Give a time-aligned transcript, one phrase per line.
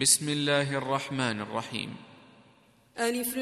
[0.00, 1.96] بسم الله الرحمن الرحيم
[2.98, 3.36] ألف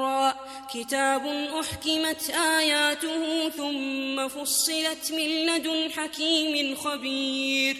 [0.00, 0.34] را
[0.74, 1.26] كتاب
[1.60, 7.76] أحكمت آياته ثم فصلت من لدن حكيم خبير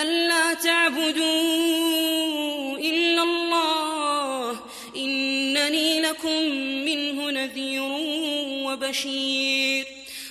[0.00, 4.60] ألا تعبدوا إلا الله
[4.96, 6.42] إنني لكم
[6.88, 7.82] منه نذير
[8.66, 10.03] وبشير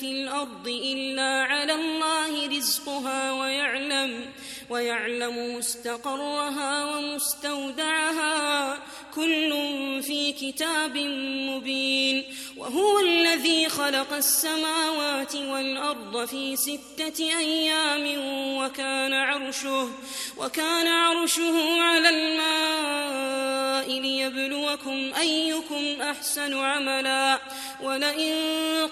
[0.00, 4.24] في الأرض إلا على الله رزقها ويعلم
[4.70, 8.76] ويعلم مستقرها ومستودعها
[9.16, 9.52] كل
[10.02, 10.96] في كتاب
[11.48, 12.24] مبين
[12.56, 18.06] وهو الذي خلق السماوات والأرض في ستة أيام
[18.58, 19.90] وكان عرشه
[20.38, 27.40] وكان عرشه على الماء ليبلوكم أيكم أحسن عملا
[27.82, 28.32] ولئن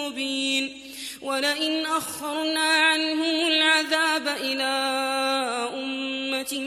[0.00, 0.80] مبين
[1.22, 4.72] ولئن أخرنا عنهم العذاب إلى
[5.74, 6.58] أمة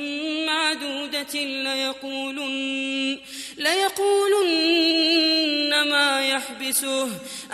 [0.48, 3.18] معدودة ليقولن
[3.58, 7.08] ليقولن ما يحبسه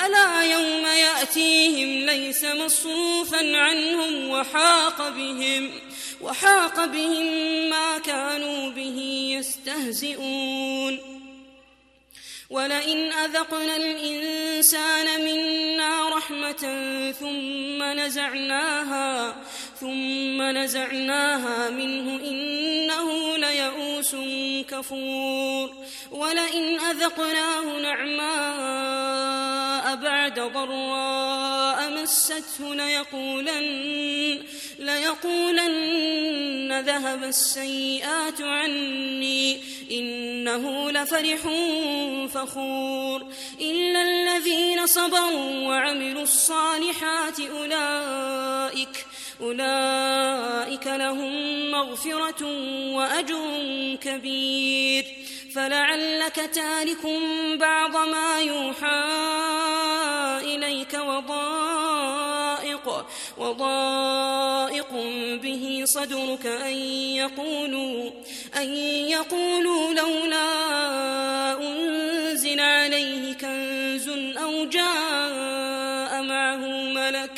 [0.05, 5.73] ألا يوم يأتيهم ليس مصروفا عنهم وحاق بهم ۖ
[6.21, 8.99] وحاق بهم ما كانوا به
[9.39, 10.99] يستهزئون
[12.49, 16.61] ولئن أذقنا الإنسان منا رحمة
[17.19, 19.35] ثم نزعناها
[19.81, 24.15] ثم نزعناها منه إنه ليئوس
[24.69, 25.69] كفور
[26.11, 34.47] ولئن أذقناه نعماء بعد ضراء مسته ليقولن
[34.79, 39.57] ليقولن ذهب السيئات عني
[39.91, 41.39] إنه لفرح
[42.33, 43.25] فخور
[43.61, 49.05] إلا الذين صبروا وعملوا الصالحات أولئك
[49.41, 52.45] أولئك لهم مغفرة
[52.97, 55.05] وأجر كبير
[55.55, 57.05] فلعلك تارك
[57.59, 59.05] بعض ما يوحى
[60.55, 63.05] إليك وضائق
[63.37, 64.91] وضائق
[65.41, 66.73] به صدرك أن
[67.17, 68.11] يقولوا
[68.57, 68.73] أن
[69.09, 70.47] يقولوا لولا
[71.59, 74.09] أنزل عليه كنز
[74.43, 77.36] أو جاء معه ملك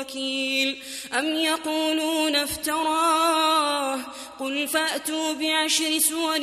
[0.00, 0.78] وكيل
[1.18, 3.98] أم يقولون افتراه
[4.40, 6.40] قل فأتوا بعشر سور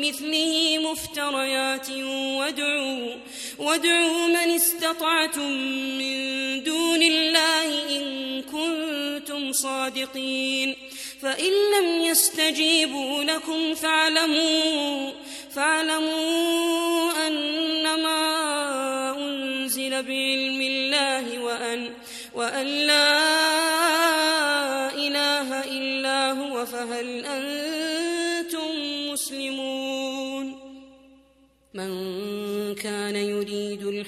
[0.00, 3.10] مثله مفتريات وادعوا,
[3.58, 5.50] وادعوا من استطعتم
[5.98, 7.66] من دون الله
[7.98, 8.04] إن
[8.42, 10.76] كنتم صادقين
[11.22, 15.10] فإن لم يستجيبوا لكم فاعلموا
[15.54, 18.14] فاعلموا أنما
[19.16, 21.90] أنزل بعلم الله وأن
[22.38, 23.18] وأن لا
[24.94, 28.70] إله إلا هو فهل أنتم
[29.12, 29.67] مسلمون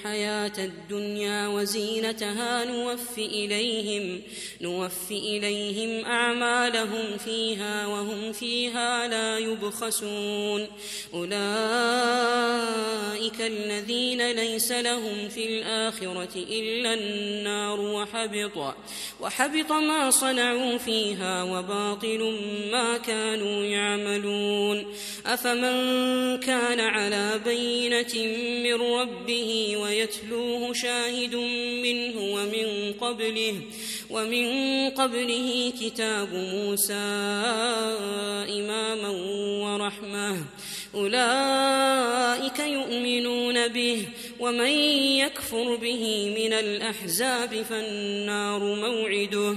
[0.00, 4.22] الحياة الدنيا وزينتها نوف إليهم
[4.60, 10.66] نوف إليهم أعمالهم فيها وهم فيها لا يبخسون
[11.14, 18.74] أولئك الذين ليس لهم في الآخرة إلا النار وحبط
[19.20, 22.36] وحبط ما صنعوا فيها وباطل
[22.72, 24.94] ما كانوا يعملون
[25.26, 25.70] أفمن
[26.40, 28.12] كان على بينة
[28.64, 31.34] من ربه ويتلوه شاهد
[31.82, 33.54] منه ومن قبله
[34.10, 34.46] ومن
[34.90, 36.92] قبله كتاب موسى
[38.58, 39.08] إماما
[39.64, 40.44] ورحمة
[40.94, 44.02] أولئك يؤمنون به
[44.40, 44.70] ومن
[45.20, 49.56] يكفر به من الأحزاب فالنار موعده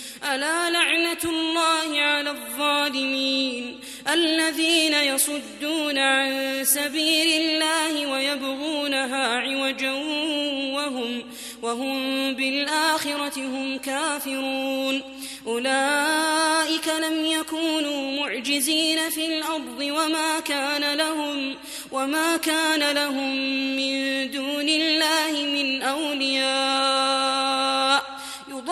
[0.35, 3.79] ألا لعنة الله على الظالمين
[4.11, 9.91] الذين يصدون عن سبيل الله ويبغونها عوجا
[10.73, 11.21] وهم
[11.61, 11.97] وهم
[12.33, 15.01] بالآخرة هم كافرون
[15.47, 21.55] أولئك لم يكونوا معجزين في الأرض وما كان لهم
[21.91, 23.35] وما كان لهم
[23.75, 27.70] من دون الله من أولياء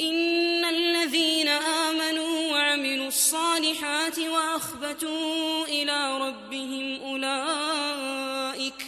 [0.00, 8.86] إن الذين آمنوا وعملوا الصالحات وأخبتوا إلى ربهم أولئك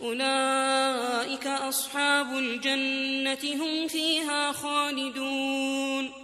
[0.00, 6.23] أولئك أصحاب الجنة هم فيها خالدون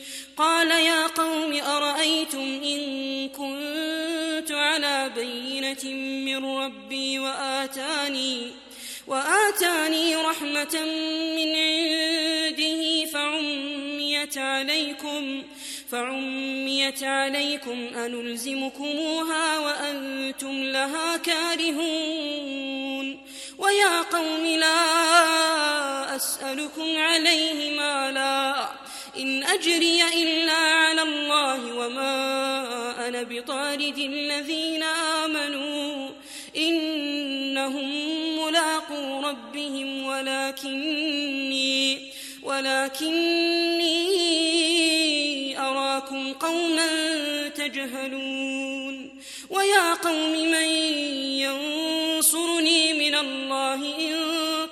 [0.37, 2.81] قال يا قوم أرأيتم إن
[3.29, 5.83] كنت على بينة
[6.33, 8.51] من ربي وآتاني
[9.07, 10.77] وآتاني رحمة
[11.35, 15.43] من عنده فعميت عليكم
[15.89, 23.21] فعميت عليكم أنلزمكموها وأنتم لها كارهون
[23.57, 25.35] ويا قوم لا
[26.15, 28.69] أسألكم عليه مالا
[29.17, 32.07] إن أجري إلا على الله وما
[33.07, 34.83] أنا بطارد الذين
[35.25, 36.09] آمنوا
[36.57, 37.89] إنهم
[38.45, 42.11] ملاقو ربهم ولكني
[42.43, 43.91] ولكني
[45.59, 47.17] أراكم قوما
[47.55, 50.65] تجهلون ويا قوم من
[52.13, 54.21] ينصرني من الله إن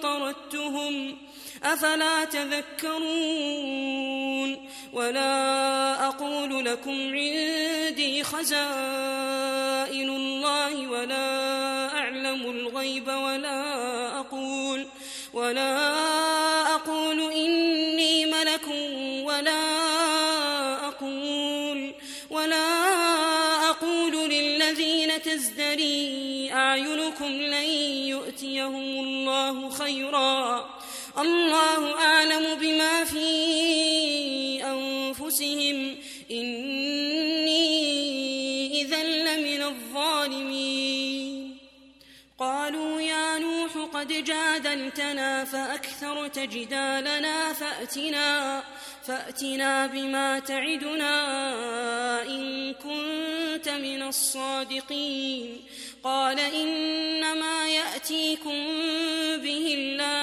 [0.03, 1.28] طردتهم ۖ
[1.63, 11.37] أفلا تذكرون ولا أقول لكم عندي خزائن الله ولا
[11.97, 13.63] أعلم الغيب ولا
[14.19, 14.85] أقول
[15.33, 15.87] ولا
[16.75, 18.67] أقول إني ملك
[19.27, 19.59] ولا
[20.87, 21.93] أقول
[22.29, 22.65] ولا
[23.69, 27.69] أقول للذين تزدري أعينكم لن
[28.03, 30.78] يؤتيهم الله خيرًا
[31.21, 33.33] الله أعلم بما في
[34.63, 35.95] أنفسهم
[36.31, 37.75] إني
[38.81, 41.57] إذا لمن الظالمين
[42.39, 48.63] قالوا يا نوح قد جادلتنا فأكثرت جدالنا فأتنا
[49.07, 51.09] فأتنا بما تعدنا
[52.21, 55.57] إن كنت من الصادقين
[56.03, 58.51] قال إنما يأتيكم
[59.43, 60.18] به الله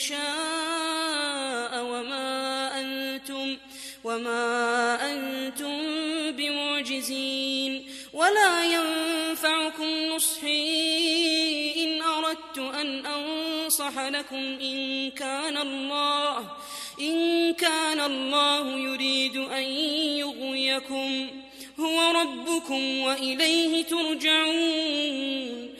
[0.00, 3.56] يشاء وما أنتم
[4.04, 5.74] وما أنتم
[6.30, 10.94] بمعجزين ولا ينفعكم نصحي
[11.84, 16.38] إن أردت أن أنصح لكم إن كان الله
[17.00, 19.62] إن كان الله يريد أن
[20.22, 21.26] يغويكم
[21.80, 25.79] هو ربكم وإليه ترجعون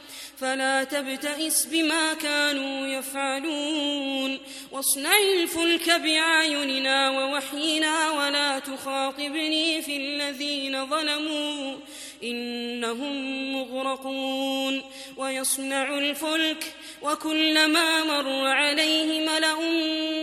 [0.41, 4.39] فلا تبتئس بما كانوا يفعلون
[4.71, 11.75] واصنع الفلك بأعيننا ووحينا ولا تخاطبني في الذين ظلموا
[12.23, 14.81] إنهم مغرقون
[15.17, 16.63] ويصنع الفلك
[17.01, 19.55] وكلما مر عليه ملأ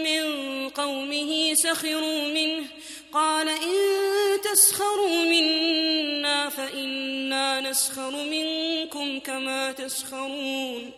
[0.04, 2.64] من قومه سخروا منه
[3.12, 3.72] قال إن
[4.52, 10.90] تسخروا منا فإنا نسخر منكم كما تسخرون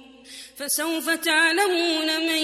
[0.56, 2.42] فسوف تعلمون من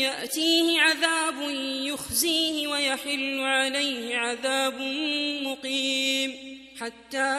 [0.00, 1.40] يأتيه عذاب
[1.86, 4.80] يخزيه ويحل عليه عذاب
[5.42, 7.34] مقيم حتى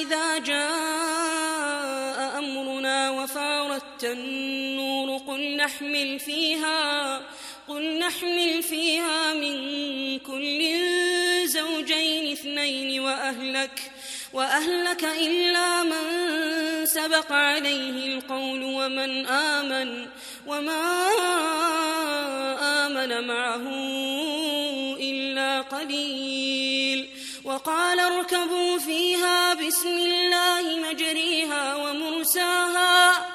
[0.00, 7.20] إذا جاء أمرنا وفارت النور قل نحمل فيها
[7.68, 9.60] قل نحمل فيها من
[10.18, 10.62] كل
[11.44, 13.90] زوجين اثنين وأهلك
[14.32, 16.02] وأهلك إلا من
[16.86, 20.06] سبق عليه القول ومن آمن
[20.46, 21.06] وما
[22.86, 23.66] آمن معه
[25.00, 27.08] إلا قليل
[27.44, 33.26] وقال اركبوا فيها بسم الله مجريها ومرساها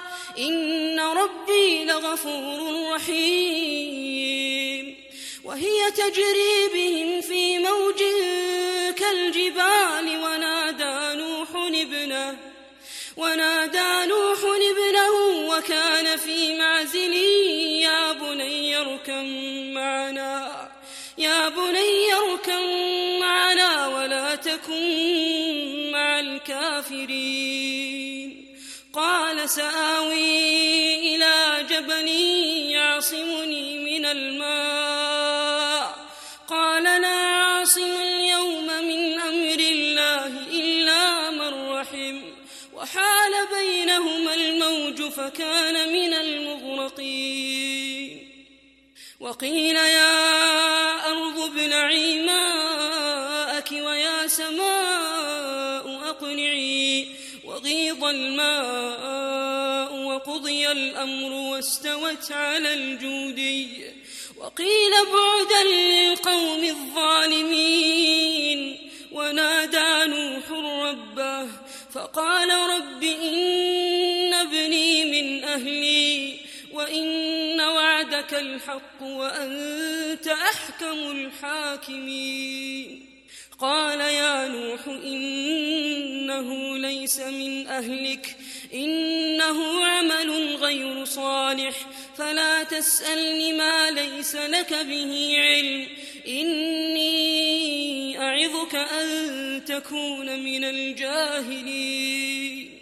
[0.41, 4.95] إن ربي لغفور رحيم
[5.45, 8.03] وهي تجري بهم في موج
[8.95, 12.37] كالجبال ونادى نوح ابنه
[13.17, 17.13] ونادى نوح ابنه وكان في معزل
[17.83, 19.25] يا بني اركم
[19.73, 20.71] معنا
[21.17, 22.61] يا بني اركم
[23.19, 25.11] معنا ولا تكن
[25.91, 27.90] مع الكافرين
[28.93, 32.07] قال سآوي إلى جبل
[32.71, 35.95] يعصمني من الماء
[36.47, 42.21] قال لا عاصم اليوم من أمر الله إلا من رحم
[42.73, 48.27] وحال بينهما الموج فكان من المغرقين
[49.19, 50.35] وقيل يا
[51.07, 57.20] أرض ابلعي ماءك ويا سماء أقنعي
[57.91, 63.67] وغيض الماء وقضي الأمر واستوت على الجودي
[64.37, 70.51] وقيل بعدا للقوم الظالمين ونادى نوح
[70.87, 71.47] ربه
[71.93, 76.37] فقال رب إن ابني من أهلي
[76.71, 83.10] وإن وعدك الحق وأنت أحكم الحاكمين
[83.61, 88.35] قال يا نوح إنه ليس من أهلك
[88.73, 91.75] إنه عمل غير صالح
[92.17, 95.87] فلا تسألني ما ليس لك به علم
[96.27, 97.21] إني
[98.19, 99.31] أعظك أن
[99.65, 102.77] تكون من الجاهلين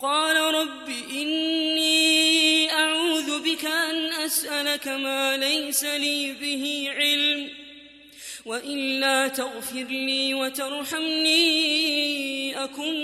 [0.00, 7.63] قال رب إني أعوذ بك أن أسألك ما ليس لي به علم
[8.46, 11.54] وإلا تغفر لي وترحمني
[12.64, 12.96] أكن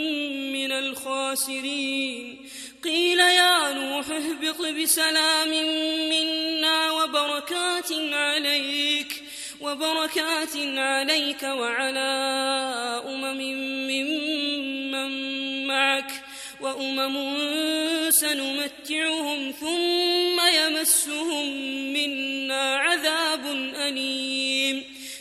[0.53, 2.47] من الخاسرين
[2.85, 5.49] قيل يا نوح اهبط بسلام
[6.11, 9.23] منا وبركات عليك
[9.61, 12.09] وبركات عليك وعلى
[13.09, 16.11] أمم ممن من معك
[16.61, 17.31] وأمم
[18.11, 21.49] سنمتعهم ثم يمسهم
[21.93, 24.20] منا عذاب أليم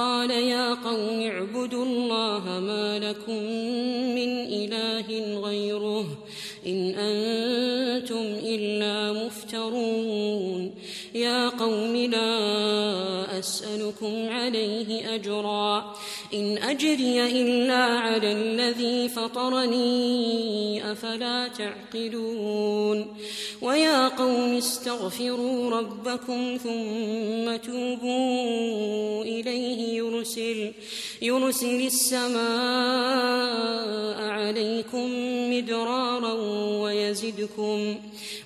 [0.00, 3.38] قال يا قوم اعبدوا الله ما لكم
[4.16, 4.30] من
[4.60, 5.06] إله
[5.40, 6.06] غيره
[6.66, 6.78] إن
[7.08, 10.74] أنتم إلا مفترون
[11.14, 12.30] يا قوم لا
[13.40, 15.94] أسألكم عليه أجرا
[16.34, 23.06] إن أجري إلا على الذي فطرني أفلا تعقلون
[23.62, 30.72] ويا قوم استغفروا ربكم ثم توبوا إليه يرسل
[31.22, 35.08] يرسل السماء عليكم
[35.50, 36.32] مدرارا
[36.82, 37.94] ويزدكم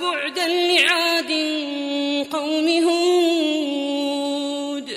[0.00, 1.32] وبعدا لعاد
[2.32, 4.90] قوم هود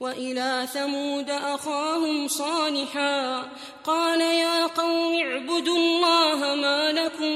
[0.00, 3.42] وإلى ثمود أخاهم صالحا
[3.84, 7.32] قال يا قوم اعبدوا الله ما لكم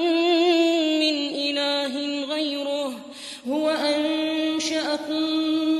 [1.03, 2.92] من إله غيره
[3.49, 5.23] هو أنشأكم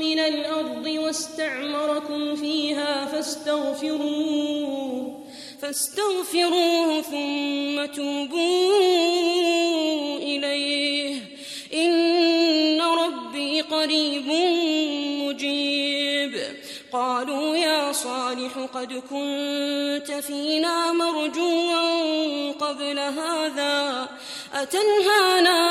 [0.05, 5.22] من الأرض واستعمركم فيها فاستغفروه
[5.63, 8.77] فاستغفروه ثم توبوا
[10.17, 11.21] إليه
[11.73, 14.27] إن ربي قريب
[15.23, 16.35] مجيب
[16.93, 24.07] قالوا يا صالح قد كنت فينا مرجوا قبل هذا
[24.53, 25.61] أتنهانا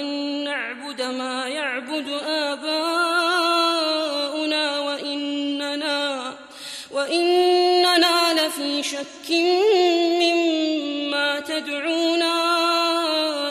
[0.00, 0.04] أن
[0.44, 6.32] نعبد ما يعبد آباؤنا وإننا
[6.92, 7.48] وإن
[8.58, 9.30] في شك
[10.22, 12.32] مما تدعونا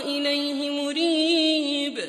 [0.06, 2.00] إليه مريب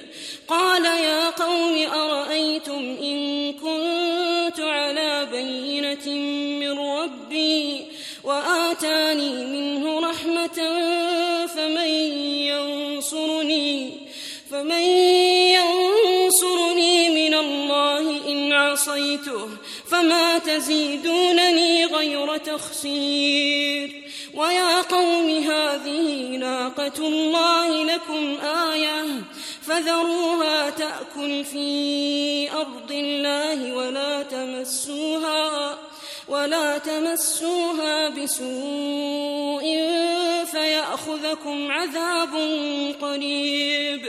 [0.48, 6.08] قال يا قوم أرأيتم إن كنت على بينة
[6.58, 7.80] من ربي
[8.24, 10.76] وآتاني منه رحمة
[11.46, 11.88] فمن
[12.98, 13.90] ينصرني
[14.50, 14.82] فمن
[15.52, 19.48] ينصرني من الله إن عصيته
[19.98, 24.02] فما تزيدونني غير تخسير
[24.34, 29.04] ويا قوم هذه ناقة الله لكم آية
[29.62, 35.78] فذروها تأكل في أرض الله ولا تمسوها
[36.28, 39.64] ولا تمسوها بسوء
[40.44, 42.30] فيأخذكم عذاب
[43.00, 44.08] قريب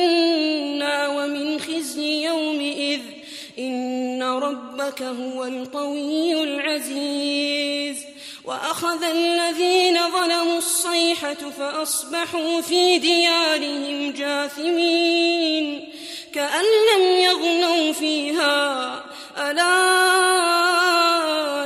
[4.39, 8.03] ربك هو القوي العزيز
[8.45, 15.89] وأخذ الذين ظلموا الصيحة فأصبحوا في ديارهم جاثمين
[16.33, 16.63] كأن
[16.95, 18.95] لم يغنوا فيها
[19.37, 19.71] ألا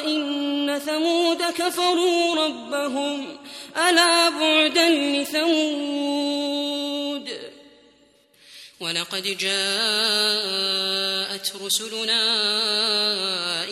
[0.05, 3.25] إن ثمود كفروا ربهم
[3.89, 6.74] ألا بعدا لثمود
[8.85, 12.23] ولقد جاءت رسلنا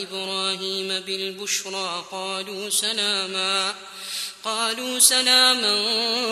[0.02, 3.73] إبراهيم بالبشرى قالوا سلاما
[4.43, 5.76] قالوا سلاما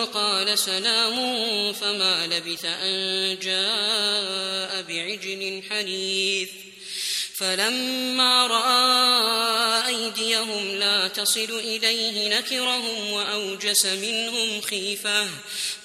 [0.04, 1.16] قال سلام
[1.74, 6.50] فما لبث أن جاء بعجل حنيث
[7.36, 8.92] فلما رأى
[9.96, 15.28] أيديهم لا تصل إليه نكرهم وأوجس منهم خيفة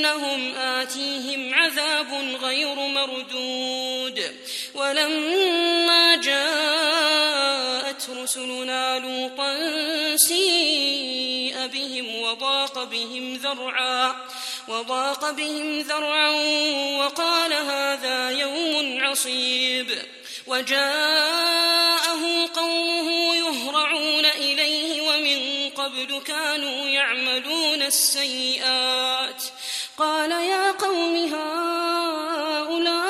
[0.00, 4.22] أنهم آتيهم عذاب غير مردود
[4.74, 9.56] ولما جاءت رسلنا لوطا
[10.16, 14.14] سيء بهم وضاق بهم ذرعا
[14.68, 16.30] وضاق بهم ذرعا
[16.98, 19.98] وقال هذا يوم عصيب
[20.46, 29.44] وجاءه قومه يهرعون إليه ومن قبل كانوا يعملون السيئات
[30.00, 33.09] قال يا قوم هؤلاء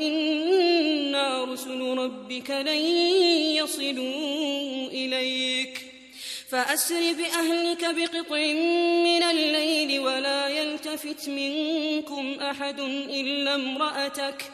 [0.00, 2.80] إنا رسل ربك لن
[3.56, 5.86] يصلوا إليك
[6.48, 8.38] فأسر بأهلك بقطع
[9.04, 14.44] من الليل ولا يلتفت منكم أحد إلا امرأتك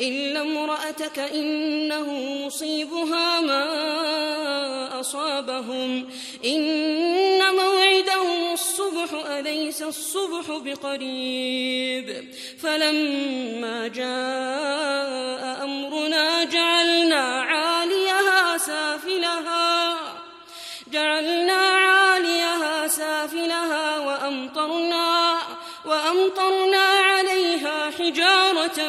[0.00, 2.12] إلا امرأتك إنه
[2.46, 6.08] مصيبها ما أصابهم
[6.44, 12.24] إن موعدهم الصبح أليس الصبح بقريب
[12.62, 19.98] فلما جاء أمرنا جعلنا عاليها سافلها
[20.92, 25.36] جعلنا عاليها سافلها وأمطرنا
[25.84, 28.88] وأمطرنا عليها حجارة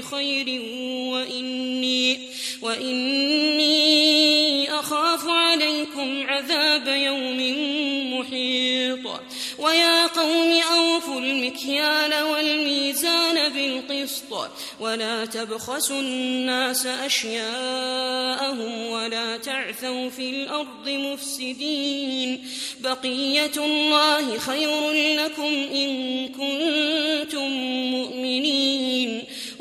[0.00, 0.46] بخير
[1.12, 2.18] وإني
[2.62, 3.68] وإني
[4.74, 7.36] أخاف عليكم عذاب يوم
[8.18, 8.98] محيط
[9.58, 14.48] ويا قوم أوفوا المكيال والميزان بالقسط
[14.80, 22.46] ولا تبخسوا الناس أشياءهم ولا تعثوا في الأرض مفسدين
[22.80, 26.57] بقية الله خير لكم إن كنتم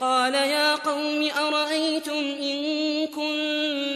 [0.00, 3.95] قال يا قوم أرأيتم إن كنت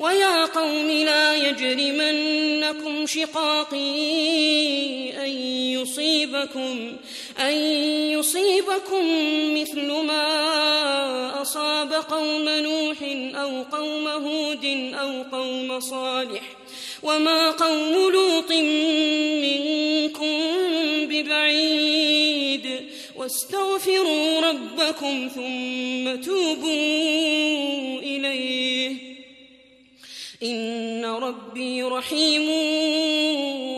[0.00, 3.92] ويا قوم لا يجرمنكم شقاقي
[5.24, 5.30] أن
[5.80, 6.96] يصيبكم
[7.40, 7.52] أن
[8.12, 9.04] يصيبكم
[9.60, 10.28] مثل ما
[11.42, 12.96] أصاب قوم نوح
[13.40, 14.64] أو قوم هود
[15.00, 16.42] أو قوم صالح
[17.02, 18.52] وما قوم لوط
[19.44, 20.38] منكم
[21.06, 22.66] ببعيد
[23.16, 29.09] واستغفروا ربكم ثم توبوا إليه
[30.42, 32.48] إن ربي رحيم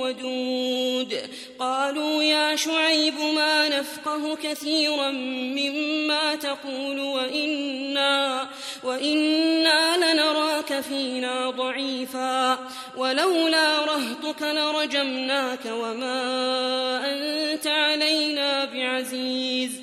[0.01, 1.17] ودود
[1.59, 5.11] قالوا يا شعيب ما نفقه كثيرا
[5.59, 8.49] مما تقول وإنا,
[8.85, 12.59] وإنا لنراك فينا ضعيفا
[12.97, 16.21] ولولا رهطك لرجمناك وما
[17.05, 19.83] أنت علينا بعزيز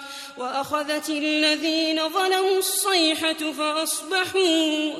[0.41, 4.93] وأخذت الذين ظلموا الصيحة فأصبحوا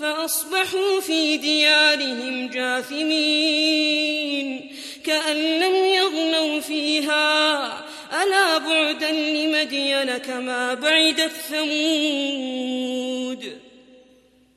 [0.00, 4.72] فأصبحوا في ديارهم جاثمين
[5.04, 7.58] كأن لم يغنوا فيها
[8.22, 13.67] ألا بعدا لمدين كما بعدت ثمود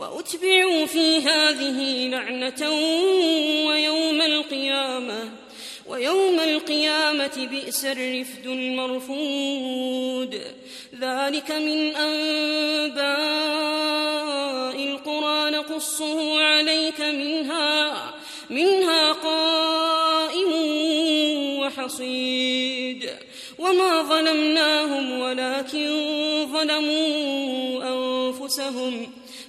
[0.00, 2.70] وأتبعوا في هذه لعنة
[3.66, 5.30] ويوم القيامة
[5.88, 10.34] ويوم القيامة بئس الرفد المرفود
[11.00, 18.04] ذلك من أنباء القرى نقصه عليك منها
[18.50, 20.52] منها قائم
[21.58, 23.10] وحصيد
[23.58, 25.90] وما ظلمناهم ولكن
[26.52, 27.08] ظلموا
[27.94, 29.10] أنفسهم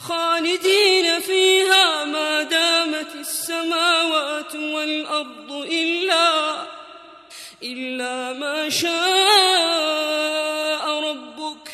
[0.00, 6.51] خالدين فيها ما دامت السماوات والأرض إلا
[7.64, 11.68] إلا ما شاء ربك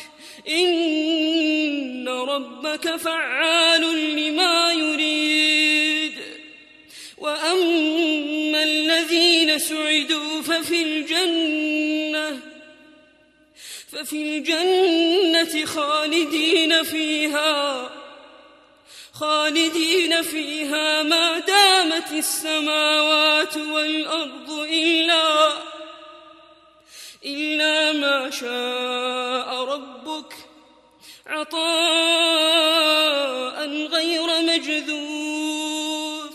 [0.49, 6.13] إن ربك فعال لما يريد
[7.17, 12.39] وأما الذين سعدوا ففي الجنة
[13.91, 17.89] ففي الجنة خالدين فيها
[19.13, 25.49] خالدين فيها ما دامت السماوات والأرض إلا
[27.25, 30.33] إلا ما شاء ربك
[31.27, 36.29] عطاء غير مجذوذ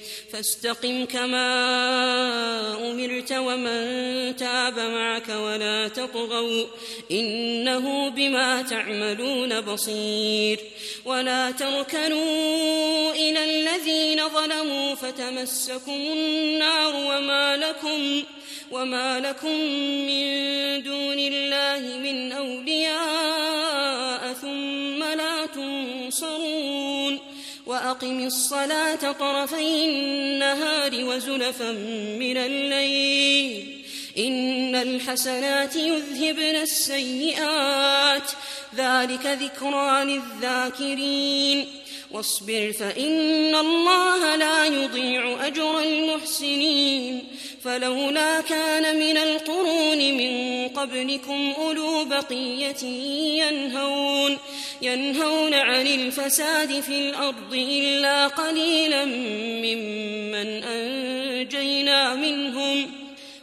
[0.31, 6.65] فاستقم كما أمرت ومن تاب معك ولا تطغوا
[7.11, 10.59] إنه بما تعملون بصير
[11.05, 18.23] ولا تركنوا إلى الذين ظلموا فتمسكم النار وما لكم
[18.71, 19.55] وما لكم
[20.07, 20.25] من
[20.83, 27.30] دون الله من أولياء ثم لا تنصرون
[27.65, 31.71] وأقم الصلاة طرفي النهار وزلفا
[32.21, 33.81] من الليل
[34.17, 38.31] إن الحسنات يذهبن السيئات
[38.75, 41.67] ذلك ذكرى للذاكرين
[42.13, 47.23] واصبر فإن الله لا يضيع أجر المحسنين
[47.63, 52.85] فلولا كان من القرون من قبلكم أولو بقية
[53.45, 54.37] ينهون
[54.81, 59.05] ينهون عن الفساد في الأرض إلا قليلا
[59.45, 62.91] ممن أنجينا منهم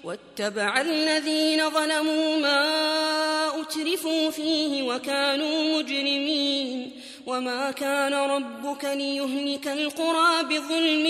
[0.04, 6.90] واتبع الذين ظلموا ما أترفوا فيه وكانوا مجرمين
[7.28, 11.06] وما كان ربك ليهلك القرى بظلم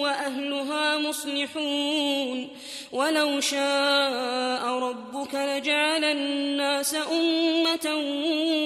[0.00, 2.48] وأهلها مصلحون
[2.92, 7.94] ولو شاء ربك لجعل الناس أمة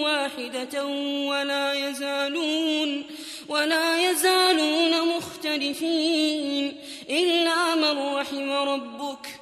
[0.05, 0.85] واحدة
[1.29, 3.03] ولا يزالون
[3.49, 6.75] ولا يزالون مختلفين
[7.11, 9.42] إلا من رحم ربك ۖ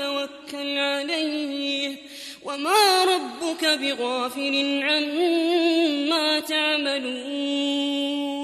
[0.00, 1.94] وتوكل عليه
[2.44, 8.43] وما ربك بغافل عما تعملون